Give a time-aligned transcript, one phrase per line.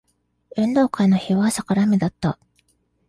[0.57, 2.39] 運動会の日は朝から雨だった